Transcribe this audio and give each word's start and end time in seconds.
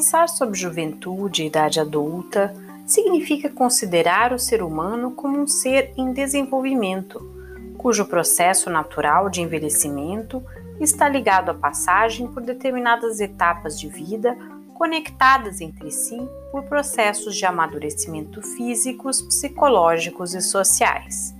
Pensar 0.00 0.30
sobre 0.30 0.58
juventude 0.58 1.42
e 1.42 1.46
idade 1.48 1.78
adulta 1.78 2.56
significa 2.86 3.50
considerar 3.50 4.32
o 4.32 4.38
ser 4.38 4.62
humano 4.62 5.10
como 5.10 5.38
um 5.38 5.46
ser 5.46 5.92
em 5.94 6.10
desenvolvimento, 6.10 7.20
cujo 7.76 8.06
processo 8.06 8.70
natural 8.70 9.28
de 9.28 9.42
envelhecimento 9.42 10.42
está 10.80 11.06
ligado 11.06 11.50
à 11.50 11.54
passagem 11.54 12.26
por 12.28 12.42
determinadas 12.42 13.20
etapas 13.20 13.78
de 13.78 13.88
vida 13.88 14.34
conectadas 14.72 15.60
entre 15.60 15.90
si 15.90 16.18
por 16.50 16.62
processos 16.62 17.36
de 17.36 17.44
amadurecimento 17.44 18.40
físicos, 18.40 19.20
psicológicos 19.28 20.32
e 20.32 20.40
sociais. 20.40 21.34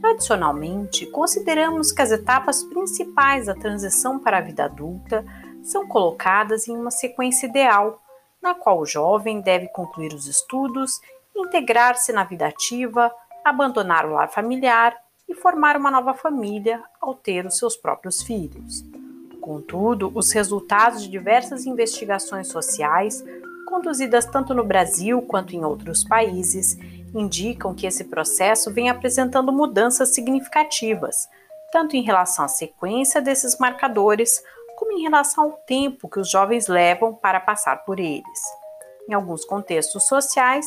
Tradicionalmente, 0.00 1.04
consideramos 1.04 1.92
que 1.92 2.00
as 2.00 2.10
etapas 2.10 2.64
principais 2.64 3.44
da 3.44 3.54
transição 3.54 4.18
para 4.18 4.38
a 4.38 4.40
vida 4.40 4.64
adulta 4.64 5.22
são 5.62 5.86
colocadas 5.86 6.68
em 6.68 6.76
uma 6.76 6.90
sequência 6.90 7.46
ideal, 7.46 8.00
na 8.42 8.54
qual 8.54 8.80
o 8.80 8.86
jovem 8.86 9.40
deve 9.40 9.68
concluir 9.68 10.12
os 10.12 10.26
estudos, 10.26 11.00
integrar-se 11.36 12.12
na 12.12 12.24
vida 12.24 12.46
ativa, 12.46 13.12
abandonar 13.44 14.06
o 14.06 14.12
lar 14.12 14.30
familiar 14.30 14.96
e 15.28 15.34
formar 15.34 15.76
uma 15.76 15.90
nova 15.90 16.14
família 16.14 16.82
ao 17.00 17.14
ter 17.14 17.46
os 17.46 17.56
seus 17.56 17.76
próprios 17.76 18.22
filhos. 18.22 18.84
Contudo, 19.40 20.12
os 20.14 20.32
resultados 20.32 21.02
de 21.02 21.08
diversas 21.08 21.66
investigações 21.66 22.48
sociais, 22.48 23.24
conduzidas 23.66 24.26
tanto 24.26 24.52
no 24.52 24.64
Brasil 24.64 25.22
quanto 25.22 25.54
em 25.54 25.64
outros 25.64 26.04
países, 26.04 26.76
indicam 27.14 27.74
que 27.74 27.86
esse 27.86 28.04
processo 28.04 28.72
vem 28.72 28.90
apresentando 28.90 29.52
mudanças 29.52 30.10
significativas, 30.10 31.28
tanto 31.72 31.96
em 31.96 32.02
relação 32.02 32.44
à 32.44 32.48
sequência 32.48 33.20
desses 33.20 33.58
marcadores, 33.58 34.42
como 34.80 34.92
em 34.92 35.02
relação 35.02 35.44
ao 35.44 35.52
tempo 35.52 36.08
que 36.08 36.18
os 36.18 36.30
jovens 36.30 36.66
levam 36.66 37.12
para 37.12 37.38
passar 37.38 37.84
por 37.84 38.00
eles. 38.00 38.40
Em 39.06 39.12
alguns 39.12 39.44
contextos 39.44 40.08
sociais, 40.08 40.66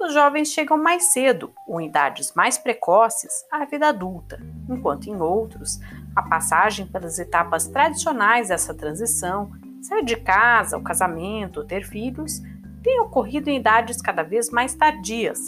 os 0.00 0.12
jovens 0.12 0.48
chegam 0.48 0.76
mais 0.76 1.12
cedo 1.12 1.52
ou 1.64 1.80
em 1.80 1.86
idades 1.86 2.34
mais 2.34 2.58
precoces 2.58 3.32
à 3.52 3.64
vida 3.64 3.86
adulta, 3.86 4.40
enquanto 4.68 5.06
em 5.06 5.14
outros, 5.14 5.78
a 6.16 6.24
passagem 6.24 6.88
pelas 6.88 7.20
etapas 7.20 7.68
tradicionais 7.68 8.48
dessa 8.48 8.74
transição, 8.74 9.52
sair 9.80 10.04
de 10.04 10.16
casa, 10.16 10.76
o 10.76 10.82
casamento, 10.82 11.64
ter 11.64 11.84
filhos, 11.84 12.42
tem 12.82 12.98
ocorrido 12.98 13.48
em 13.48 13.58
idades 13.58 14.02
cada 14.02 14.24
vez 14.24 14.50
mais 14.50 14.74
tardias, 14.74 15.38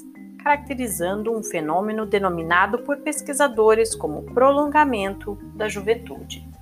caracterizando 0.41 1.37
um 1.37 1.43
fenômeno 1.43 2.07
denominado 2.07 2.79
por 2.85 2.99
pesquisadores 2.99 3.93
como 3.93 4.23
prolongamento 4.23 5.37
da 5.57 5.69
juventude. 5.69 6.54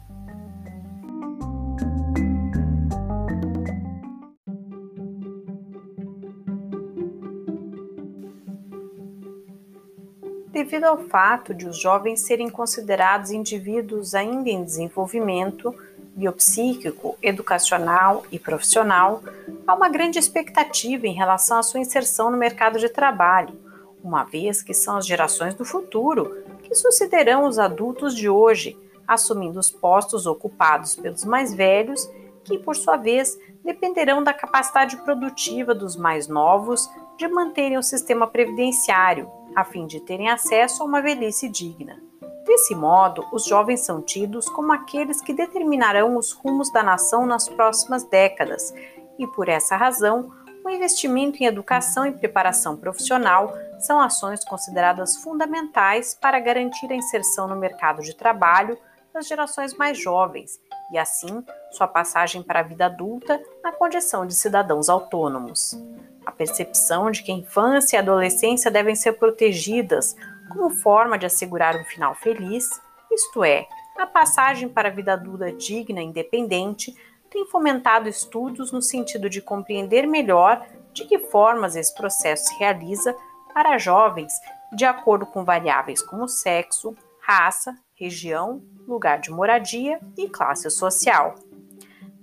Devido 10.63 10.85
ao 10.85 10.97
fato 10.97 11.53
de 11.53 11.67
os 11.67 11.77
jovens 11.77 12.21
serem 12.21 12.49
considerados 12.49 13.33
indivíduos 13.33 14.15
ainda 14.15 14.49
em 14.49 14.63
desenvolvimento 14.63 15.75
biopsíquico, 16.15 17.19
educacional 17.21 18.25
e 18.31 18.39
profissional, 18.39 19.23
há 19.67 19.75
uma 19.75 19.89
grande 19.89 20.21
expectativa 20.21 21.05
em 21.05 21.15
relação 21.15 21.59
à 21.59 21.65
sua 21.65 21.81
inserção 21.81 22.31
no 22.31 22.37
mercado 22.37 22.79
de 22.79 22.89
trabalho, 22.89 23.59
uma 24.05 24.23
vez 24.23 24.63
que 24.63 24.73
são 24.73 24.99
as 24.99 25.05
gerações 25.07 25.55
do 25.55 25.65
futuro 25.65 26.45
que 26.63 26.77
sucederão 26.77 27.45
os 27.45 27.59
adultos 27.59 28.15
de 28.15 28.29
hoje, 28.29 28.79
assumindo 29.09 29.59
os 29.59 29.69
postos 29.71 30.27
ocupados 30.27 30.95
pelos 30.95 31.25
mais 31.25 31.53
velhos, 31.53 32.09
que, 32.45 32.57
por 32.57 32.77
sua 32.77 32.97
vez, 32.97 33.37
dependerão 33.65 34.23
da 34.23 34.33
capacidade 34.33 34.97
produtiva 34.99 35.75
dos 35.75 35.97
mais 35.97 36.29
novos 36.29 36.89
de 37.19 37.27
manterem 37.27 37.79
o 37.79 37.83
sistema 37.83 38.29
previdenciário 38.29 39.29
a 39.55 39.65
fim 39.65 39.87
de 39.87 40.01
terem 40.01 40.29
acesso 40.29 40.83
a 40.83 40.87
uma 40.87 41.01
velhice 41.01 41.49
digna. 41.49 42.01
Desse 42.45 42.75
modo, 42.75 43.25
os 43.33 43.45
jovens 43.45 43.81
são 43.81 44.03
tidos 44.03 44.49
como 44.49 44.73
aqueles 44.73 45.21
que 45.21 45.33
determinarão 45.33 46.17
os 46.17 46.33
rumos 46.33 46.73
da 46.73 46.83
nação 46.83 47.25
nas 47.25 47.49
próximas 47.49 48.03
décadas, 48.05 48.75
e 49.19 49.27
por 49.27 49.49
essa 49.49 49.77
razão, 49.77 50.33
o 50.65 50.71
investimento 50.71 51.43
em 51.43 51.47
educação 51.47 52.07
e 52.07 52.13
preparação 52.13 52.77
profissional 52.77 53.53
são 53.79 54.01
ações 54.01 54.45
consideradas 54.45 55.17
fundamentais 55.17 56.15
para 56.15 56.39
garantir 56.39 56.91
a 56.91 56.97
inserção 56.97 57.49
no 57.49 57.57
mercado 57.57 58.03
de 58.03 58.15
trabalho 58.15 58.79
das 59.13 59.27
gerações 59.27 59.75
mais 59.75 59.99
jovens 59.99 60.61
e, 60.93 60.99
assim, 60.99 61.45
sua 61.71 61.87
passagem 61.87 62.43
para 62.43 62.61
a 62.61 62.63
vida 62.63 62.87
adulta 62.87 63.41
na 63.63 63.73
condição 63.73 64.27
de 64.27 64.35
cidadãos 64.35 64.89
autônomos. 64.89 65.77
A 66.25 66.33
percepção 66.33 67.11
de 67.11 67.23
que 67.23 67.33
a 67.33 67.35
infância 67.35 67.97
e 67.97 67.99
a 67.99 68.03
adolescência 68.03 68.71
devem 68.71 68.95
ser 68.95 69.13
protegidas 69.15 70.17
como 70.49 70.71
forma 70.71 71.19
de 71.19 71.27
assegurar 71.27 71.77
um 71.77 71.85
final 71.85 72.15
feliz, 72.15 72.69
isto 73.11 73.43
é, 73.43 73.67
a 73.99 74.07
passagem 74.07 74.69
para 74.69 74.89
a 74.89 74.93
vida 74.93 75.13
adulta 75.13 75.53
digna 75.53 76.01
e 76.01 76.05
independente, 76.07 76.95
tem 77.31 77.47
fomentado 77.47 78.09
estudos 78.09 78.71
no 78.73 78.83
sentido 78.83 79.29
de 79.29 79.41
compreender 79.41 80.07
melhor 80.07 80.67
de 80.93 81.05
que 81.05 81.19
formas 81.19 81.77
esse 81.77 81.95
processo 81.95 82.45
se 82.49 82.59
realiza 82.59 83.17
para 83.55 83.79
jovens 83.79 84.33
de 84.73 84.85
acordo 84.85 85.27
com 85.27 85.45
variáveis 85.45 86.03
como 86.03 86.29
sexo, 86.29 86.97
raça, 87.21 87.77
região, 87.95 88.63
lugar 88.87 89.19
de 89.21 89.31
moradia 89.31 90.01
e 90.17 90.29
classe 90.29 90.69
social. 90.71 91.35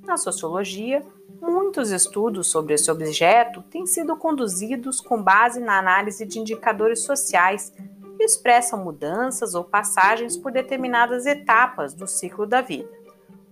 Na 0.04 0.18
sociologia, 0.18 1.06
Muitos 1.42 1.92
estudos 1.92 2.48
sobre 2.48 2.74
esse 2.74 2.92
objeto 2.92 3.62
têm 3.64 3.86
sido 3.86 4.16
conduzidos 4.18 5.00
com 5.00 5.22
base 5.22 5.60
na 5.60 5.80
análise 5.80 6.26
de 6.26 6.38
indicadores 6.38 7.02
sociais 7.02 7.72
que 8.18 8.24
expressam 8.24 8.84
mudanças 8.84 9.56
ou 9.56 9.64
passagens 9.64 10.36
por 10.36 10.52
determinadas 10.52 11.26
etapas 11.26 11.94
do 11.94 12.06
ciclo 12.08 12.46
da 12.46 12.60
vida. 12.62 12.90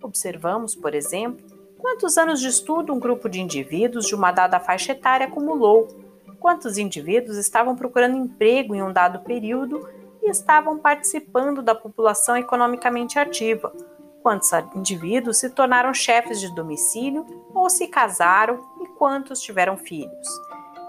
Observamos, 0.02 0.76
por 0.76 0.94
exemplo, 0.94 1.46
quantos 1.78 2.18
anos 2.18 2.42
de 2.42 2.50
estudo 2.50 2.94
um 2.94 3.00
grupo 3.00 3.30
de 3.30 3.40
indivíduos 3.40 4.06
de 4.06 4.16
uma 4.16 4.32
dada 4.32 4.60
faixa 4.60 4.92
etária 4.92 5.28
acumulou, 5.28 5.88
quantos 6.40 6.78
indivíduos 6.78 7.38
estavam 7.38 7.76
procurando 7.76 8.18
emprego 8.18 8.76
em 8.76 8.84
um 8.84 8.92
dado 8.92 9.20
período 9.20 9.88
e 10.22 10.30
estavam 10.30 10.78
participando 10.78 11.62
da 11.62 11.74
população 11.74 12.36
economicamente 12.36 13.18
ativa 13.18 13.72
quantos 14.28 14.52
indivíduos 14.76 15.38
se 15.38 15.50
tornaram 15.50 15.94
chefes 15.94 16.42
de 16.42 16.54
domicílio 16.54 17.26
ou 17.54 17.70
se 17.70 17.88
casaram 17.88 18.60
e 18.82 18.86
quantos 18.86 19.40
tiveram 19.40 19.78
filhos. 19.78 20.28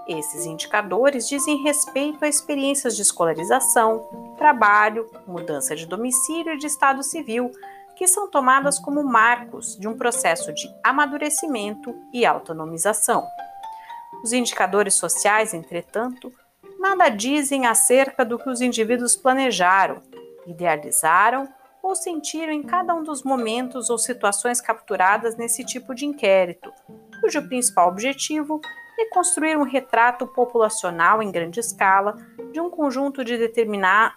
Esses 0.05 0.45
indicadores 0.45 1.25
dizem 1.25 1.63
respeito 1.63 2.25
a 2.25 2.27
experiências 2.27 2.97
de 2.97 3.01
escolarização, 3.01 4.33
trabalho, 4.37 5.09
mudança 5.25 5.73
de 5.73 5.85
domicílio 5.85 6.55
e 6.55 6.57
de 6.57 6.67
estado 6.67 7.01
civil, 7.01 7.49
que 7.95 8.09
são 8.09 8.29
tomadas 8.29 8.77
como 8.77 9.01
marcos 9.05 9.77
de 9.77 9.87
um 9.87 9.95
processo 9.95 10.51
de 10.51 10.69
amadurecimento 10.83 11.95
e 12.11 12.25
autonomização. 12.25 13.25
Os 14.21 14.33
indicadores 14.33 14.95
sociais, 14.95 15.53
entretanto, 15.53 16.29
nada 16.77 17.07
dizem 17.07 17.65
acerca 17.65 18.25
do 18.25 18.37
que 18.37 18.49
os 18.49 18.59
indivíduos 18.59 19.15
planejaram, 19.15 20.01
idealizaram 20.45 21.47
ou 21.89 21.95
sentiram 21.95 22.53
em 22.53 22.61
cada 22.61 22.93
um 22.93 23.01
dos 23.01 23.23
momentos 23.23 23.89
ou 23.89 23.97
situações 23.97 24.61
capturadas 24.61 25.35
nesse 25.35 25.65
tipo 25.65 25.95
de 25.95 26.05
inquérito, 26.05 26.71
cujo 27.19 27.41
principal 27.49 27.89
objetivo 27.89 28.61
é 28.99 29.09
construir 29.09 29.57
um 29.57 29.63
retrato 29.63 30.27
populacional 30.27 31.23
em 31.23 31.31
grande 31.31 31.59
escala 31.59 32.15
de 32.51 32.61
um 32.61 32.69
conjunto 32.69 33.23
de 33.25 33.37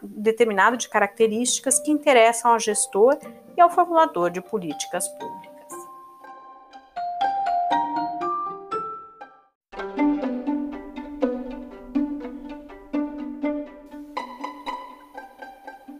determinado 0.02 0.76
de 0.76 0.86
características 0.86 1.78
que 1.78 1.90
interessam 1.90 2.52
ao 2.52 2.58
gestor 2.58 3.16
e 3.56 3.60
ao 3.60 3.70
formulador 3.70 4.30
de 4.30 4.42
políticas 4.42 5.08
públicas. 5.08 5.52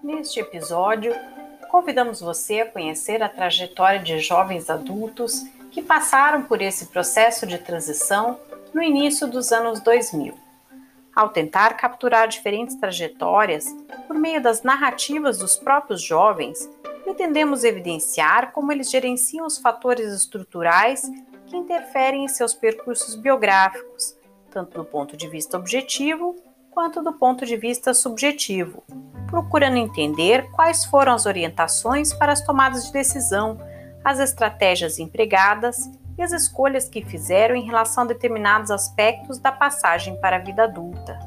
Neste 0.03 0.39
episódio, 0.39 1.15
convidamos 1.73 2.21
você 2.21 2.61
a 2.61 2.71
conhecer 2.71 3.23
a 3.23 3.31
trajetória 3.31 3.99
de 3.99 4.21
jovens 4.21 4.69
adultos 4.69 5.43
que 5.71 5.81
passaram 5.81 6.43
por 6.43 6.61
esse 6.61 6.89
processo 6.89 7.47
de 7.47 7.57
transição 7.57 8.39
no 8.75 8.83
início 8.83 9.27
dos 9.27 9.53
anos 9.53 9.81
2000. 9.81 10.35
Ao 11.17 11.31
tentar 11.31 11.79
capturar 11.79 12.29
diferentes 12.29 12.77
trajetórias 12.77 13.75
por 14.07 14.19
meio 14.19 14.43
das 14.43 14.63
narrativas 14.63 15.39
dos 15.39 15.57
próprios 15.57 16.03
jovens, 16.03 16.69
pretendemos 17.05 17.65
evidenciar 17.65 18.53
como 18.53 18.71
eles 18.71 18.91
gerenciam 18.91 19.47
os 19.47 19.57
fatores 19.57 20.13
estruturais 20.13 21.11
que 21.47 21.57
interferem 21.57 22.27
em 22.27 22.29
seus 22.29 22.53
percursos 22.53 23.15
biográficos, 23.15 24.15
tanto 24.51 24.77
do 24.77 24.85
ponto 24.85 25.17
de 25.17 25.27
vista 25.27 25.57
objetivo 25.57 26.37
quanto 26.73 27.03
do 27.03 27.13
ponto 27.13 27.45
de 27.45 27.57
vista 27.57 27.95
subjetivo, 27.95 28.83
procurando 29.29 29.77
entender 29.77 30.51
quais 30.51 30.85
foram 30.85 31.13
as 31.13 31.27
orientações 31.27 32.13
para 32.13 32.33
as 32.33 32.41
tomadas 32.41 32.87
de 32.87 32.93
decisão, 32.93 33.59
as 34.03 34.19
estratégias 34.19 34.99
empregadas 34.99 35.91
e 36.19 36.23
as 36.23 36.33
escolhas 36.33 36.89
que 36.89 37.05
fizeram 37.05 37.55
em 37.55 37.65
relação 37.65 38.05
a 38.05 38.07
determinados 38.07 38.71
aspectos 38.71 39.39
da 39.39 39.53
passagem 39.53 40.19
para 40.21 40.37
a 40.37 40.41
vida 40.41 40.65
adulta. 40.65 41.19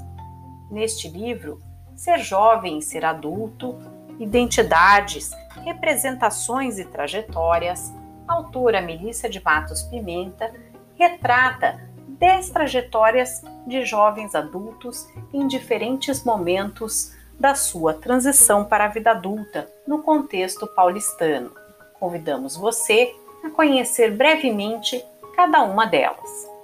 Neste 0.70 1.08
livro, 1.08 1.62
Ser 1.96 2.20
Jovem 2.20 2.80
e 2.80 2.82
Ser 2.82 3.06
Adulto, 3.06 3.78
Identidades, 4.20 5.32
Representações 5.64 6.80
e 6.80 6.86
Trajetórias, 6.86 7.94
a 8.28 8.34
autora 8.34 8.82
Melissa 8.82 9.30
de 9.30 9.42
Matos 9.44 9.84
Pimenta 9.84 10.52
retrata 10.96 11.85
dez 12.20 12.50
trajetórias 12.50 13.44
de 13.68 13.86
jovens 13.86 14.36
adultos 14.36 15.08
em 15.34 15.48
diferentes 15.48 16.24
momentos 16.24 17.14
da 17.40 17.54
sua 17.54 17.94
transição 17.94 18.64
para 18.64 18.86
a 18.86 18.90
vida 18.90 19.12
adulta 19.12 19.70
no 19.86 20.02
contexto 20.02 20.66
paulistano. 20.68 21.52
Convidamos 22.00 22.56
você 22.56 23.14
a 23.44 23.50
conhecer 23.50 24.12
brevemente 24.12 25.04
cada 25.36 25.62
uma 25.64 25.86
delas. 25.86 26.55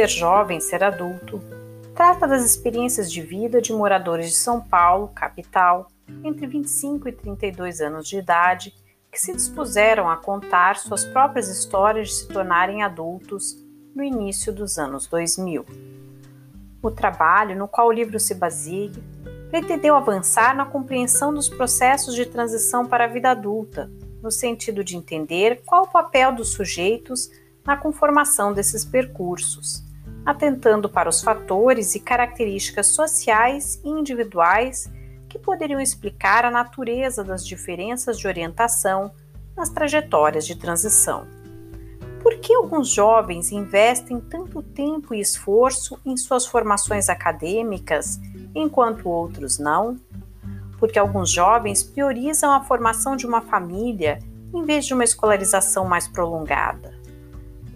Ser 0.00 0.08
Jovem, 0.08 0.60
Ser 0.60 0.82
Adulto 0.82 1.42
trata 1.94 2.26
das 2.26 2.42
experiências 2.42 3.12
de 3.12 3.20
vida 3.20 3.60
de 3.60 3.70
moradores 3.70 4.30
de 4.30 4.34
São 4.34 4.58
Paulo, 4.58 5.08
capital, 5.08 5.88
entre 6.24 6.46
25 6.46 7.06
e 7.06 7.12
32 7.12 7.82
anos 7.82 8.08
de 8.08 8.16
idade, 8.16 8.74
que 9.12 9.20
se 9.20 9.34
dispuseram 9.34 10.08
a 10.08 10.16
contar 10.16 10.78
suas 10.78 11.04
próprias 11.04 11.48
histórias 11.48 12.08
de 12.08 12.14
se 12.14 12.28
tornarem 12.28 12.82
adultos 12.82 13.62
no 13.94 14.02
início 14.02 14.50
dos 14.54 14.78
anos 14.78 15.06
2000. 15.06 15.66
O 16.82 16.90
trabalho 16.90 17.54
no 17.54 17.68
qual 17.68 17.88
o 17.88 17.92
livro 17.92 18.18
se 18.18 18.34
baseia 18.34 18.92
pretendeu 19.50 19.94
avançar 19.94 20.56
na 20.56 20.64
compreensão 20.64 21.34
dos 21.34 21.50
processos 21.50 22.14
de 22.14 22.24
transição 22.24 22.86
para 22.86 23.04
a 23.04 23.08
vida 23.08 23.32
adulta, 23.32 23.90
no 24.22 24.30
sentido 24.30 24.82
de 24.82 24.96
entender 24.96 25.60
qual 25.66 25.82
o 25.82 25.92
papel 25.92 26.34
dos 26.34 26.52
sujeitos 26.54 27.28
na 27.66 27.76
conformação 27.76 28.54
desses 28.54 28.82
percursos, 28.82 29.89
atentando 30.24 30.88
para 30.88 31.08
os 31.08 31.22
fatores 31.22 31.94
e 31.94 32.00
características 32.00 32.88
sociais 32.88 33.80
e 33.84 33.88
individuais 33.88 34.90
que 35.28 35.38
poderiam 35.38 35.80
explicar 35.80 36.44
a 36.44 36.50
natureza 36.50 37.22
das 37.22 37.46
diferenças 37.46 38.18
de 38.18 38.26
orientação 38.26 39.12
nas 39.56 39.70
trajetórias 39.70 40.46
de 40.46 40.56
transição. 40.56 41.26
Por 42.22 42.36
que 42.38 42.52
alguns 42.52 42.88
jovens 42.88 43.50
investem 43.50 44.20
tanto 44.20 44.62
tempo 44.62 45.14
e 45.14 45.20
esforço 45.20 45.98
em 46.04 46.16
suas 46.16 46.46
formações 46.46 47.08
acadêmicas, 47.08 48.20
enquanto 48.54 49.08
outros 49.08 49.58
não? 49.58 49.96
Porque 50.78 50.98
alguns 50.98 51.30
jovens 51.30 51.82
priorizam 51.82 52.52
a 52.52 52.62
formação 52.62 53.16
de 53.16 53.26
uma 53.26 53.40
família 53.40 54.18
em 54.52 54.64
vez 54.64 54.84
de 54.84 54.92
uma 54.92 55.04
escolarização 55.04 55.86
mais 55.86 56.08
prolongada. 56.08 56.99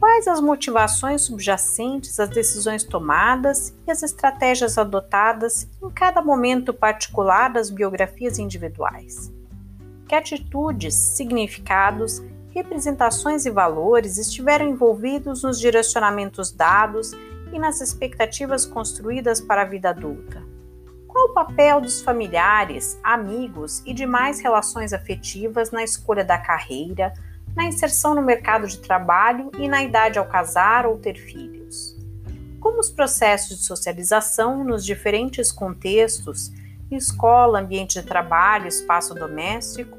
Quais 0.04 0.28
as 0.28 0.38
motivações 0.38 1.22
subjacentes 1.22 2.20
às 2.20 2.28
decisões 2.28 2.84
tomadas 2.84 3.74
e 3.86 3.90
as 3.90 4.02
estratégias 4.02 4.76
adotadas 4.76 5.66
em 5.82 5.88
cada 5.88 6.20
momento 6.20 6.74
particular 6.74 7.48
das 7.48 7.70
biografias 7.70 8.38
individuais? 8.38 9.32
Que 10.06 10.14
atitudes, 10.14 10.94
significados, 10.94 12.22
representações 12.50 13.46
e 13.46 13.50
valores 13.50 14.18
estiveram 14.18 14.68
envolvidos 14.68 15.42
nos 15.42 15.58
direcionamentos 15.58 16.52
dados 16.52 17.12
e 17.50 17.58
nas 17.58 17.80
expectativas 17.80 18.66
construídas 18.66 19.40
para 19.40 19.62
a 19.62 19.64
vida 19.64 19.88
adulta? 19.88 20.42
Qual 21.08 21.30
o 21.30 21.32
papel 21.32 21.80
dos 21.80 22.02
familiares, 22.02 23.00
amigos 23.02 23.82
e 23.86 23.94
demais 23.94 24.38
relações 24.38 24.92
afetivas 24.92 25.70
na 25.70 25.82
escolha 25.82 26.22
da 26.22 26.36
carreira, 26.36 27.10
na 27.54 27.64
inserção 27.64 28.14
no 28.14 28.22
mercado 28.22 28.66
de 28.66 28.78
trabalho 28.78 29.50
e 29.58 29.68
na 29.68 29.82
idade 29.82 30.18
ao 30.18 30.26
casar 30.26 30.86
ou 30.86 30.98
ter 30.98 31.14
filhos. 31.14 31.96
Como 32.60 32.80
os 32.80 32.90
processos 32.90 33.58
de 33.58 33.64
socialização 33.64 34.64
nos 34.64 34.84
diferentes 34.84 35.52
contextos 35.52 36.50
escola, 36.90 37.60
ambiente 37.60 38.00
de 38.00 38.06
trabalho, 38.06 38.68
espaço 38.68 39.14
doméstico 39.14 39.96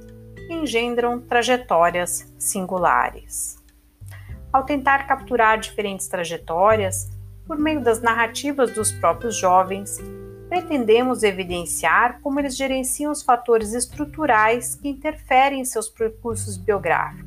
engendram 0.50 1.19
trajetórias 1.19 2.31
singulares. 2.38 3.58
Ao 4.54 4.63
tentar 4.63 5.08
capturar 5.08 5.60
diferentes 5.60 6.08
trajetórias, 6.08 7.10
por 7.46 7.58
meio 7.58 7.81
das 7.81 8.01
narrativas 8.01 8.72
dos 8.72 8.92
próprios 8.92 9.36
jovens, 9.36 9.98
pretendemos 10.48 11.24
evidenciar 11.24 12.19
como 12.22 12.40
eles 12.40 12.56
gerenciam 12.56 13.12
os 13.12 13.24
fatores 13.24 13.74
estruturais 13.74 14.75
que 14.75 14.88
interferem 14.88 15.62
em 15.62 15.66
seus 15.66 15.90
percursos 15.90 16.58
biográficos, 16.58 17.25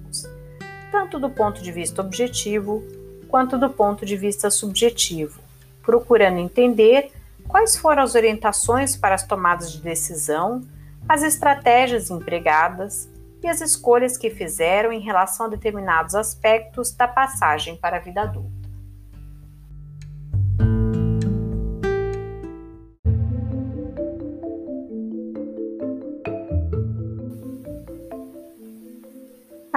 tanto 0.90 1.18
do 1.18 1.30
ponto 1.30 1.62
de 1.62 1.72
vista 1.72 2.00
objetivo 2.00 2.84
quanto 3.28 3.58
do 3.58 3.68
ponto 3.70 4.06
de 4.06 4.16
vista 4.16 4.50
subjetivo, 4.50 5.40
procurando 5.82 6.38
entender 6.38 7.10
quais 7.46 7.76
foram 7.76 8.02
as 8.02 8.14
orientações 8.14 8.96
para 8.96 9.14
as 9.14 9.22
tomadas 9.22 9.72
de 9.72 9.80
decisão, 9.80 10.66
as 11.08 11.22
estratégias 11.22 12.10
empregadas 12.10 13.08
e 13.42 13.48
as 13.48 13.60
escolhas 13.60 14.16
que 14.16 14.30
fizeram 14.30 14.92
em 14.92 15.00
relação 15.00 15.46
a 15.46 15.48
determinados 15.48 16.14
aspectos 16.14 16.92
da 16.92 17.06
passagem 17.06 17.76
para 17.76 17.96
a 17.96 18.00
vida 18.00 18.22
adulta. 18.22 18.57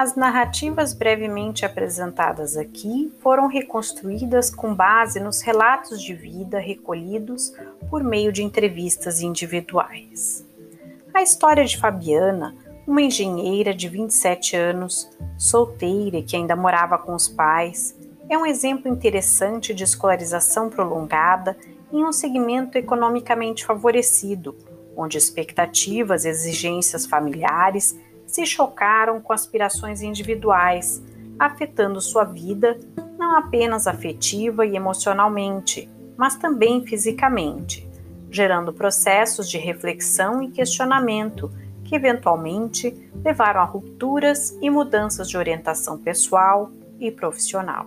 As 0.01 0.15
narrativas 0.15 0.95
brevemente 0.95 1.63
apresentadas 1.63 2.57
aqui 2.57 3.13
foram 3.21 3.45
reconstruídas 3.45 4.49
com 4.49 4.73
base 4.73 5.19
nos 5.19 5.41
relatos 5.41 6.01
de 6.01 6.15
vida 6.15 6.57
recolhidos 6.57 7.53
por 7.87 8.03
meio 8.03 8.31
de 8.31 8.41
entrevistas 8.41 9.21
individuais. 9.21 10.43
A 11.13 11.21
história 11.21 11.63
de 11.63 11.77
Fabiana, 11.77 12.55
uma 12.87 13.03
engenheira 13.03 13.75
de 13.75 13.87
27 13.87 14.55
anos, 14.55 15.07
solteira 15.37 16.23
que 16.23 16.35
ainda 16.35 16.55
morava 16.55 16.97
com 16.97 17.13
os 17.13 17.27
pais, 17.27 17.95
é 18.27 18.35
um 18.35 18.47
exemplo 18.47 18.91
interessante 18.91 19.71
de 19.71 19.83
escolarização 19.83 20.67
prolongada 20.67 21.55
em 21.93 22.03
um 22.03 22.11
segmento 22.11 22.75
economicamente 22.75 23.63
favorecido, 23.63 24.57
onde 24.97 25.19
expectativas 25.19 26.25
e 26.25 26.29
exigências 26.29 27.05
familiares 27.05 27.95
se 28.31 28.45
chocaram 28.45 29.19
com 29.19 29.33
aspirações 29.33 30.01
individuais, 30.01 31.03
afetando 31.37 31.99
sua 31.99 32.23
vida 32.23 32.79
não 33.19 33.37
apenas 33.37 33.87
afetiva 33.87 34.65
e 34.65 34.75
emocionalmente, 34.75 35.89
mas 36.15 36.37
também 36.37 36.85
fisicamente, 36.85 37.87
gerando 38.29 38.71
processos 38.71 39.49
de 39.49 39.57
reflexão 39.57 40.41
e 40.41 40.49
questionamento 40.49 41.51
que 41.83 41.93
eventualmente 41.93 43.11
levaram 43.23 43.59
a 43.59 43.65
rupturas 43.65 44.57
e 44.61 44.69
mudanças 44.69 45.29
de 45.29 45.37
orientação 45.37 45.97
pessoal 45.97 46.71
e 47.01 47.11
profissional. 47.11 47.85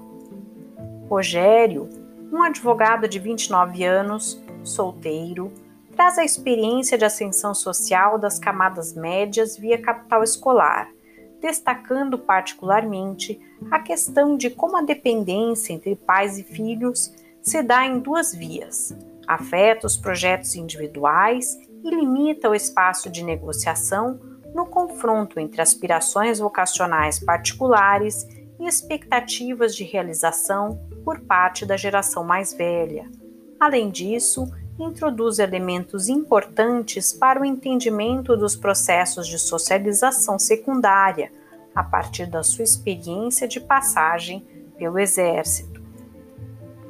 Rogério, 1.08 1.88
um 2.30 2.42
advogado 2.42 3.08
de 3.08 3.18
29 3.18 3.82
anos, 3.82 4.38
solteiro, 4.62 5.50
traz 5.94 6.18
a 6.18 6.24
experiência 6.24 6.98
de 6.98 7.04
ascensão 7.04 7.54
social 7.54 8.18
das 8.18 8.38
camadas 8.38 8.92
médias 8.92 9.56
via 9.56 9.80
capital 9.80 10.22
escolar, 10.22 10.88
destacando 11.40 12.18
particularmente 12.18 13.40
a 13.70 13.78
questão 13.78 14.36
de 14.36 14.50
como 14.50 14.76
a 14.76 14.82
dependência 14.82 15.72
entre 15.72 15.94
pais 15.94 16.38
e 16.38 16.42
filhos 16.42 17.14
se 17.40 17.62
dá 17.62 17.86
em 17.86 18.00
duas 18.00 18.34
vias: 18.34 18.96
afeta 19.26 19.86
os 19.86 19.96
projetos 19.96 20.54
individuais 20.54 21.56
e 21.84 21.90
limita 21.90 22.50
o 22.50 22.54
espaço 22.54 23.10
de 23.10 23.22
negociação 23.22 24.18
no 24.54 24.66
confronto 24.66 25.38
entre 25.38 25.60
aspirações 25.60 26.38
vocacionais 26.38 27.18
particulares 27.18 28.26
e 28.58 28.66
expectativas 28.66 29.74
de 29.74 29.84
realização 29.84 30.80
por 31.04 31.20
parte 31.20 31.66
da 31.66 31.76
geração 31.76 32.24
mais 32.24 32.54
velha. 32.54 33.10
Além 33.58 33.90
disso, 33.90 34.50
introduz 34.78 35.38
elementos 35.38 36.08
importantes 36.08 37.12
para 37.12 37.40
o 37.40 37.44
entendimento 37.44 38.36
dos 38.36 38.56
processos 38.56 39.26
de 39.26 39.38
socialização 39.38 40.38
secundária, 40.38 41.30
a 41.74 41.82
partir 41.82 42.26
da 42.26 42.42
sua 42.42 42.64
experiência 42.64 43.46
de 43.46 43.60
passagem 43.60 44.44
pelo 44.76 44.98
Exército. 44.98 45.82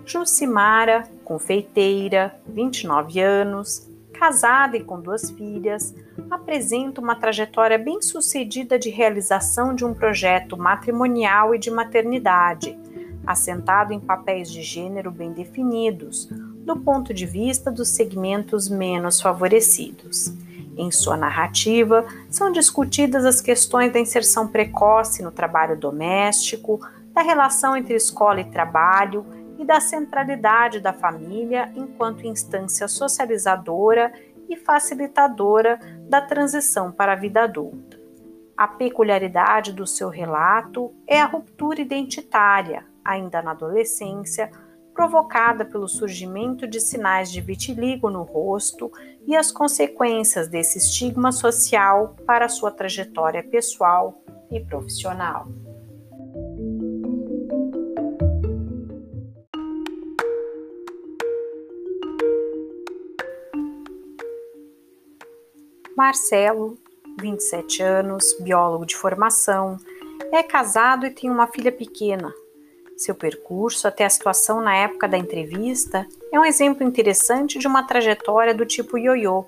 Jucimara, 0.06 1.08
confeiteira, 1.24 2.38
29 2.46 3.20
anos, 3.20 3.90
casada 4.12 4.76
e 4.76 4.84
com 4.84 5.00
duas 5.00 5.30
filhas, 5.30 5.94
apresenta 6.30 7.00
uma 7.00 7.16
trajetória 7.16 7.78
bem-sucedida 7.78 8.78
de 8.78 8.90
realização 8.90 9.74
de 9.74 9.84
um 9.84 9.94
projeto 9.94 10.56
matrimonial 10.56 11.54
e 11.54 11.58
de 11.58 11.70
maternidade, 11.70 12.78
assentado 13.26 13.92
em 13.92 14.00
papéis 14.00 14.50
de 14.50 14.62
gênero 14.62 15.10
bem 15.10 15.32
definidos, 15.32 16.28
do 16.64 16.76
ponto 16.76 17.12
de 17.12 17.26
vista 17.26 17.70
dos 17.70 17.90
segmentos 17.90 18.68
menos 18.68 19.20
favorecidos. 19.20 20.32
Em 20.76 20.90
sua 20.90 21.16
narrativa, 21.16 22.04
são 22.28 22.50
discutidas 22.50 23.24
as 23.24 23.40
questões 23.40 23.92
da 23.92 24.00
inserção 24.00 24.48
precoce 24.48 25.22
no 25.22 25.30
trabalho 25.30 25.78
doméstico, 25.78 26.80
da 27.12 27.22
relação 27.22 27.76
entre 27.76 27.94
escola 27.94 28.40
e 28.40 28.50
trabalho 28.50 29.24
e 29.58 29.64
da 29.64 29.78
centralidade 29.78 30.80
da 30.80 30.92
família 30.92 31.70
enquanto 31.76 32.26
instância 32.26 32.88
socializadora 32.88 34.12
e 34.48 34.56
facilitadora 34.56 35.78
da 36.08 36.20
transição 36.20 36.90
para 36.90 37.12
a 37.12 37.16
vida 37.16 37.44
adulta. 37.44 38.00
A 38.56 38.66
peculiaridade 38.66 39.72
do 39.72 39.86
seu 39.86 40.08
relato 40.08 40.92
é 41.06 41.20
a 41.20 41.26
ruptura 41.26 41.80
identitária, 41.80 42.84
ainda 43.04 43.42
na 43.42 43.50
adolescência, 43.50 44.50
provocada 44.94 45.64
pelo 45.64 45.88
surgimento 45.88 46.66
de 46.66 46.80
sinais 46.80 47.30
de 47.30 47.40
vitiligo 47.40 48.08
no 48.08 48.22
rosto 48.22 48.90
e 49.26 49.36
as 49.36 49.50
consequências 49.50 50.48
desse 50.48 50.78
estigma 50.78 51.32
social 51.32 52.14
para 52.24 52.48
sua 52.48 52.70
trajetória 52.70 53.42
pessoal 53.42 54.22
e 54.50 54.60
profissional. 54.60 55.48
Marcelo, 65.96 66.76
27 67.20 67.82
anos, 67.82 68.36
biólogo 68.40 68.84
de 68.84 68.96
formação, 68.96 69.76
é 70.32 70.42
casado 70.42 71.06
e 71.06 71.10
tem 71.10 71.30
uma 71.30 71.46
filha 71.46 71.70
pequena. 71.70 72.32
Seu 72.96 73.14
percurso 73.14 73.88
até 73.88 74.04
a 74.04 74.10
situação 74.10 74.60
na 74.60 74.76
época 74.76 75.08
da 75.08 75.18
entrevista 75.18 76.06
é 76.32 76.38
um 76.38 76.44
exemplo 76.44 76.86
interessante 76.86 77.58
de 77.58 77.66
uma 77.66 77.82
trajetória 77.82 78.54
do 78.54 78.64
tipo 78.64 78.96
ioiô, 78.96 79.44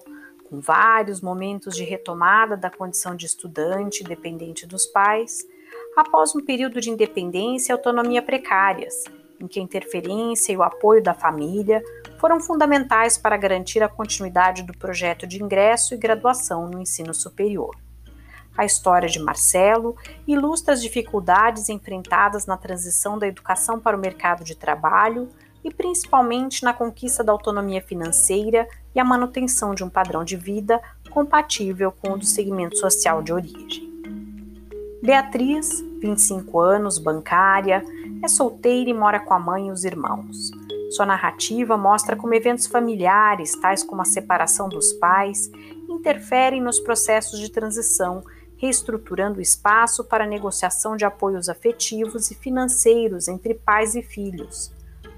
com 0.49 0.61
vários 0.61 1.21
momentos 1.21 1.77
de 1.77 1.85
retomada 1.85 2.57
da 2.57 2.71
condição 2.71 3.15
de 3.15 3.27
estudante 3.27 4.03
dependente 4.03 4.67
dos 4.67 4.87
pais, 4.87 5.47
após 5.97 6.35
um 6.35 6.45
período 6.45 6.81
de 6.81 6.91
independência 6.91 7.73
e 7.73 7.75
autonomia 7.75 8.21
precárias, 8.21 9.05
em 9.41 9.47
que 9.47 9.61
a 9.61 9.63
interferência 9.63 10.53
e 10.53 10.57
o 10.57 10.63
apoio 10.63 11.03
da 11.03 11.15
família 11.15 11.83
foram 12.19 12.41
fundamentais 12.41 13.17
para 13.17 13.37
garantir 13.37 13.83
a 13.83 13.89
continuidade 13.89 14.65
do 14.65 14.77
projeto 14.77 15.27
de 15.27 15.43
ingresso 15.43 15.95
e 15.95 15.99
graduação 15.99 16.69
no 16.69 16.81
ensino 16.81 17.15
superior. 17.15 17.86
A 18.57 18.65
história 18.65 19.09
de 19.09 19.19
Marcelo 19.19 19.97
ilustra 20.27 20.75
as 20.75 20.83
dificuldades 20.83 21.69
enfrentadas 21.69 22.47
na 22.47 22.57
transição 22.57 23.19
da 23.19 23.27
educação 23.27 23.79
para 23.79 23.97
o 23.97 24.01
mercado 24.01 24.43
de 24.45 24.57
trabalho 24.57 25.29
e 25.63 25.71
principalmente 25.73 26.63
na 26.63 26.73
conquista 26.73 27.25
da 27.25 27.33
autonomia 27.33 27.83
financeira 27.83 28.69
e 28.95 29.01
a 29.01 29.05
manutenção 29.05 29.75
de 29.75 29.83
um 29.85 29.91
padrão 29.91 30.25
de 30.25 30.37
vida 30.37 30.81
compatível 31.11 31.93
com 31.93 32.13
o 32.13 32.19
do 32.19 32.25
segmento 32.25 32.79
social 32.79 33.23
de 33.23 33.33
origem. 33.33 33.87
Beatriz, 35.03 35.85
25 36.01 36.59
anos, 36.59 36.99
bancária, 36.99 37.85
é 38.23 38.29
solteira 38.29 38.89
e 38.89 38.95
mora 38.95 39.21
com 39.21 39.35
a 39.35 39.39
mãe 39.39 39.69
e 39.69 39.71
os 39.71 39.85
irmãos. 39.85 40.51
Sua 40.91 41.05
narrativa 41.05 41.77
mostra 41.77 42.17
como 42.17 42.35
eventos 42.35 42.67
familiares, 42.67 43.55
tais 43.57 43.83
como 43.83 44.03
a 44.03 44.05
separação 44.05 44.69
dos 44.69 44.93
pais, 44.95 45.51
interferem 45.89 46.63
nos 46.63 46.79
processos 46.79 47.39
de 47.39 47.51
transição, 47.51 48.23
reestruturando 48.57 49.39
o 49.39 49.43
espaço 49.43 50.05
para 50.05 50.27
negociação 50.27 50.97
de 50.97 51.05
apoios 51.05 51.49
afetivos 51.49 52.31
e 52.31 52.35
financeiros 52.35 53.29
entre 53.29 53.55
pais 53.55 53.95
e 53.95 54.03
filhos. 54.03 54.73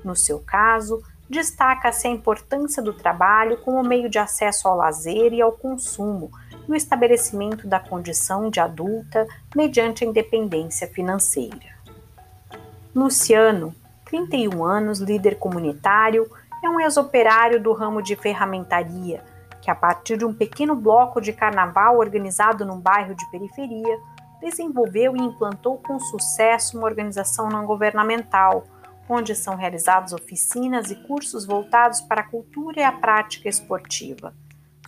No 0.04 0.16
seu 0.16 0.40
caso, 0.40 1.02
destaca-se 1.28 2.06
a 2.06 2.10
importância 2.10 2.82
do 2.82 2.92
trabalho 2.92 3.58
como 3.58 3.82
meio 3.82 4.08
de 4.08 4.18
acesso 4.18 4.66
ao 4.66 4.76
lazer 4.76 5.32
e 5.32 5.42
ao 5.42 5.52
consumo, 5.52 6.30
e 6.66 6.72
o 6.72 6.74
estabelecimento 6.74 7.66
da 7.66 7.78
condição 7.78 8.50
de 8.50 8.60
adulta 8.60 9.26
mediante 9.54 10.04
a 10.04 10.06
independência 10.06 10.86
financeira. 10.86 11.78
Luciano, 12.94 13.74
31 14.04 14.64
anos, 14.64 14.98
líder 14.98 15.38
comunitário, 15.38 16.30
é 16.64 16.68
um 16.68 16.80
ex-operário 16.80 17.62
do 17.62 17.72
ramo 17.72 18.02
de 18.02 18.16
ferramentaria, 18.16 19.22
que 19.68 19.72
a 19.72 19.74
partir 19.74 20.16
de 20.16 20.24
um 20.24 20.32
pequeno 20.32 20.74
bloco 20.74 21.20
de 21.20 21.30
carnaval 21.30 21.98
organizado 21.98 22.64
num 22.64 22.80
bairro 22.80 23.14
de 23.14 23.30
periferia, 23.30 24.00
desenvolveu 24.40 25.14
e 25.14 25.20
implantou 25.20 25.76
com 25.76 26.00
sucesso 26.00 26.78
uma 26.78 26.86
organização 26.86 27.50
não 27.50 27.66
governamental, 27.66 28.64
onde 29.06 29.34
são 29.34 29.56
realizadas 29.56 30.14
oficinas 30.14 30.90
e 30.90 30.96
cursos 31.06 31.44
voltados 31.44 32.00
para 32.00 32.22
a 32.22 32.26
cultura 32.26 32.80
e 32.80 32.82
a 32.82 32.92
prática 32.92 33.46
esportiva. 33.46 34.32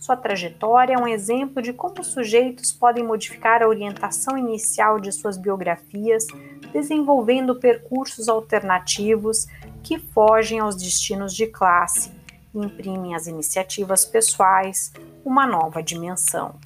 Sua 0.01 0.17
trajetória 0.17 0.95
é 0.95 0.97
um 0.97 1.07
exemplo 1.07 1.61
de 1.61 1.73
como 1.73 2.01
os 2.01 2.07
sujeitos 2.07 2.71
podem 2.71 3.03
modificar 3.03 3.61
a 3.61 3.67
orientação 3.67 4.35
inicial 4.35 4.99
de 4.99 5.11
suas 5.11 5.37
biografias 5.37 6.25
desenvolvendo 6.73 7.59
percursos 7.59 8.27
alternativos 8.27 9.45
que 9.83 9.99
fogem 9.99 10.57
aos 10.57 10.75
destinos 10.75 11.35
de 11.35 11.45
classe 11.45 12.19
imprimem 12.53 13.15
às 13.15 13.27
iniciativas 13.27 14.05
pessoais 14.05 14.91
uma 15.23 15.45
nova 15.45 15.81
dimensão. 15.81 16.59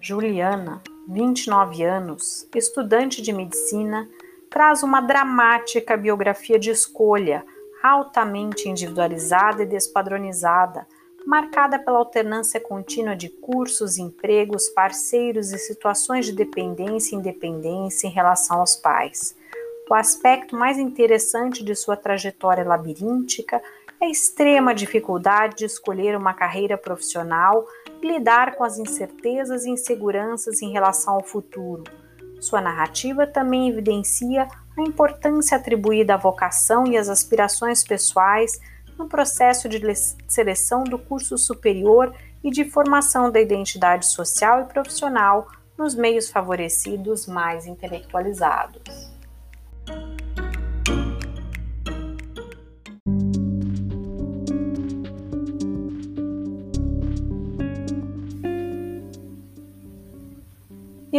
Juliana, 0.00 0.82
29 1.08 1.82
anos, 1.82 2.48
estudante 2.54 3.20
de 3.20 3.32
medicina, 3.32 4.08
traz 4.50 4.82
uma 4.82 5.00
dramática 5.00 5.96
biografia 5.96 6.58
de 6.58 6.70
escolha, 6.70 7.44
altamente 7.82 8.68
individualizada 8.68 9.62
e 9.62 9.66
despadronizada 9.66 10.86
marcada 11.26 11.78
pela 11.78 11.98
alternância 11.98 12.60
contínua 12.60 13.14
de 13.14 13.28
cursos, 13.28 13.98
empregos, 13.98 14.68
parceiros 14.68 15.52
e 15.52 15.58
situações 15.58 16.26
de 16.26 16.32
dependência 16.32 17.14
e 17.14 17.18
independência 17.18 18.06
em 18.06 18.10
relação 18.10 18.60
aos 18.60 18.76
pais. 18.76 19.36
O 19.90 19.94
aspecto 19.94 20.56
mais 20.56 20.78
interessante 20.78 21.64
de 21.64 21.74
sua 21.74 21.96
trajetória 21.96 22.64
labiríntica 22.64 23.60
a 24.00 24.08
extrema 24.08 24.74
dificuldade 24.74 25.56
de 25.56 25.64
escolher 25.66 26.16
uma 26.16 26.32
carreira 26.32 26.78
profissional 26.78 27.66
e 28.02 28.06
lidar 28.06 28.54
com 28.56 28.64
as 28.64 28.78
incertezas 28.78 29.66
e 29.66 29.70
inseguranças 29.70 30.62
em 30.62 30.72
relação 30.72 31.14
ao 31.14 31.22
futuro. 31.22 31.84
Sua 32.40 32.62
narrativa 32.62 33.26
também 33.26 33.68
evidencia 33.68 34.48
a 34.76 34.80
importância 34.80 35.58
atribuída 35.58 36.14
à 36.14 36.16
vocação 36.16 36.86
e 36.86 36.96
às 36.96 37.10
aspirações 37.10 37.84
pessoais 37.84 38.58
no 38.96 39.06
processo 39.06 39.68
de 39.68 39.80
seleção 40.26 40.84
do 40.84 40.98
curso 40.98 41.36
superior 41.36 42.14
e 42.42 42.50
de 42.50 42.64
formação 42.64 43.30
da 43.30 43.40
identidade 43.40 44.06
social 44.06 44.62
e 44.62 44.72
profissional 44.72 45.46
nos 45.76 45.94
meios 45.94 46.30
favorecidos 46.30 47.26
mais 47.26 47.66
intelectualizados. 47.66 49.09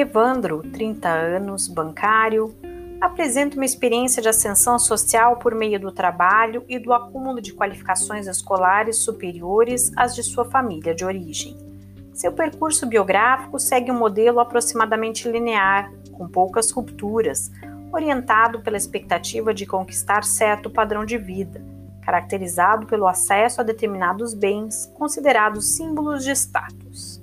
Evandro, 0.02 0.64
30 0.64 1.08
anos, 1.08 1.68
bancário, 1.68 2.56
apresenta 3.00 3.56
uma 3.56 3.66
experiência 3.66 4.22
de 4.22 4.30
ascensão 4.30 4.78
social 4.80 5.38
por 5.38 5.54
meio 5.54 5.80
do 5.80 5.92
trabalho 5.92 6.64
e 6.68 6.80
do 6.80 6.92
acúmulo 6.92 7.40
de 7.40 7.54
qualificações 7.54 8.28
escolares 8.28 8.98
superiores 8.98 9.92
às 9.96 10.16
de 10.16 10.24
sua 10.24 10.46
família 10.46 10.94
de 10.96 11.06
origem. 11.06 11.56
Seu 12.14 12.32
percurso 12.32 12.86
biográfico 12.86 13.60
segue 13.60 13.92
um 13.92 13.98
modelo 13.98 14.40
aproximadamente 14.40 15.30
linear, 15.30 15.92
com 16.12 16.28
poucas 16.28 16.72
rupturas, 16.72 17.52
orientado 17.92 18.62
pela 18.62 18.78
expectativa 18.78 19.54
de 19.54 19.66
conquistar 19.66 20.24
certo 20.24 20.70
padrão 20.70 21.06
de 21.06 21.18
vida, 21.18 21.64
caracterizado 22.02 22.88
pelo 22.88 23.08
acesso 23.08 23.62
a 23.62 23.64
determinados 23.64 24.34
bens 24.34 24.92
considerados 24.96 25.76
símbolos 25.76 26.24
de 26.24 26.32
status. 26.32 27.22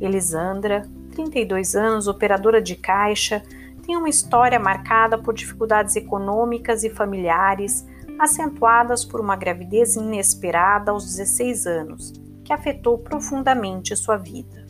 Elisandra, 0.00 0.82
32 1.14 1.74
anos, 1.74 2.08
operadora 2.08 2.60
de 2.60 2.76
caixa, 2.76 3.42
tem 3.86 3.96
uma 3.96 4.08
história 4.08 4.58
marcada 4.58 5.16
por 5.16 5.34
dificuldades 5.34 5.94
econômicas 5.94 6.84
e 6.84 6.90
familiares, 6.90 7.86
acentuadas 8.18 9.04
por 9.04 9.20
uma 9.20 9.36
gravidez 9.36 9.96
inesperada 9.96 10.90
aos 10.90 11.04
16 11.04 11.66
anos, 11.66 12.12
que 12.44 12.52
afetou 12.52 12.98
profundamente 12.98 13.94
sua 13.96 14.16
vida. 14.16 14.63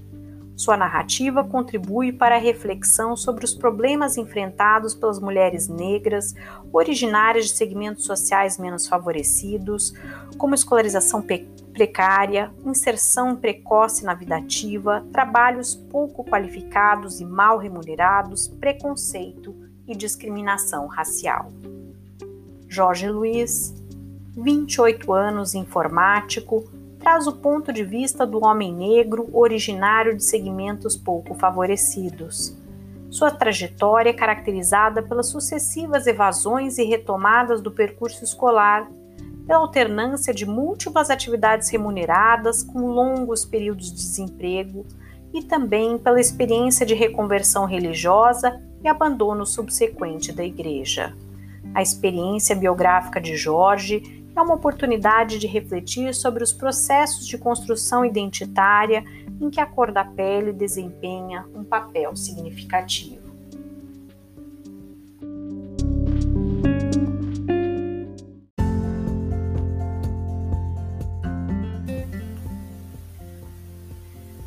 Sua 0.56 0.76
narrativa 0.76 1.42
contribui 1.42 2.12
para 2.12 2.36
a 2.36 2.38
reflexão 2.38 3.16
sobre 3.16 3.44
os 3.44 3.52
problemas 3.52 4.16
enfrentados 4.16 4.94
pelas 4.94 5.18
mulheres 5.18 5.68
negras, 5.68 6.34
originárias 6.72 7.46
de 7.46 7.52
segmentos 7.52 8.04
sociais 8.04 8.56
menos 8.56 8.86
favorecidos, 8.86 9.92
como 10.38 10.54
escolarização 10.54 11.24
precária, 11.72 12.52
inserção 12.64 13.34
precoce 13.34 14.04
na 14.04 14.14
vida 14.14 14.36
ativa, 14.36 15.04
trabalhos 15.12 15.74
pouco 15.74 16.24
qualificados 16.24 17.20
e 17.20 17.24
mal 17.24 17.58
remunerados, 17.58 18.46
preconceito 18.46 19.56
e 19.88 19.94
discriminação 19.96 20.86
racial. 20.86 21.50
Jorge 22.68 23.08
Luiz, 23.08 23.74
28 24.36 25.12
anos, 25.12 25.54
informático, 25.54 26.64
traz 27.04 27.26
o 27.26 27.32
ponto 27.32 27.70
de 27.70 27.84
vista 27.84 28.26
do 28.26 28.42
homem 28.42 28.74
negro 28.74 29.28
originário 29.30 30.16
de 30.16 30.24
segmentos 30.24 30.96
pouco 30.96 31.34
favorecidos. 31.34 32.56
Sua 33.10 33.30
trajetória 33.30 34.08
é 34.08 34.14
caracterizada 34.14 35.02
pelas 35.02 35.26
sucessivas 35.26 36.06
evasões 36.06 36.78
e 36.78 36.82
retomadas 36.82 37.60
do 37.60 37.70
percurso 37.70 38.24
escolar, 38.24 38.90
pela 39.46 39.60
alternância 39.60 40.32
de 40.32 40.46
múltiplas 40.46 41.10
atividades 41.10 41.68
remuneradas 41.68 42.62
com 42.62 42.86
longos 42.86 43.44
períodos 43.44 43.90
de 43.90 43.96
desemprego 43.96 44.86
e 45.34 45.42
também 45.42 45.98
pela 45.98 46.18
experiência 46.18 46.86
de 46.86 46.94
reconversão 46.94 47.66
religiosa 47.66 48.62
e 48.82 48.88
abandono 48.88 49.44
subsequente 49.44 50.32
da 50.32 50.42
igreja. 50.42 51.14
A 51.74 51.82
experiência 51.82 52.56
biográfica 52.56 53.20
de 53.20 53.36
Jorge 53.36 54.23
é 54.36 54.40
uma 54.40 54.54
oportunidade 54.54 55.38
de 55.38 55.46
refletir 55.46 56.14
sobre 56.14 56.42
os 56.42 56.52
processos 56.52 57.26
de 57.26 57.38
construção 57.38 58.04
identitária 58.04 59.04
em 59.40 59.48
que 59.48 59.60
a 59.60 59.66
cor 59.66 59.92
da 59.92 60.04
pele 60.04 60.52
desempenha 60.52 61.46
um 61.54 61.62
papel 61.62 62.16
significativo. 62.16 63.22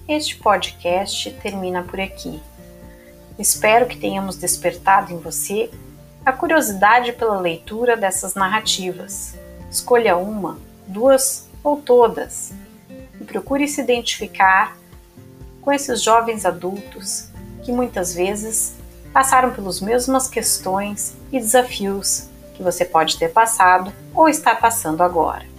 Este 0.07 0.37
podcast 0.37 1.31
termina 1.41 1.83
por 1.83 1.99
aqui. 1.99 2.41
Espero 3.37 3.85
que 3.85 3.97
tenhamos 3.97 4.37
despertado 4.37 5.13
em 5.13 5.17
você 5.17 5.69
a 6.25 6.31
curiosidade 6.31 7.13
pela 7.13 7.39
leitura 7.39 7.95
dessas 7.95 8.33
narrativas 8.33 9.36
Escolha 9.69 10.17
uma, 10.17 10.57
duas 10.87 11.47
ou 11.63 11.77
todas 11.77 12.53
e 13.19 13.23
procure 13.23 13.67
se 13.67 13.81
identificar 13.81 14.77
com 15.61 15.71
esses 15.71 16.01
jovens 16.01 16.45
adultos 16.45 17.29
que 17.63 17.71
muitas 17.71 18.13
vezes 18.13 18.75
passaram 19.11 19.51
pelas 19.51 19.81
mesmas 19.81 20.27
questões 20.27 21.15
e 21.31 21.39
desafios 21.39 22.29
que 22.55 22.63
você 22.63 22.85
pode 22.85 23.17
ter 23.17 23.33
passado 23.33 23.91
ou 24.13 24.29
está 24.29 24.55
passando 24.55 25.03
agora. 25.03 25.56